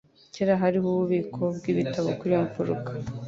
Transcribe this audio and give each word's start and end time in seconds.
Kera 0.33 0.53
hariho 0.63 0.85
ububiko 0.89 1.41
bwibitabo 1.57 2.09
kuri 2.19 2.31
iyo 2.35 2.41
mfuruka. 2.47 2.91